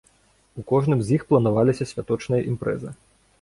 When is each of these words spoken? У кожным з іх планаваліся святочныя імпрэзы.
У 0.61 0.63
кожным 0.71 0.99
з 1.09 1.13
іх 1.17 1.25
планаваліся 1.33 1.87
святочныя 1.91 2.41
імпрэзы. 2.55 2.91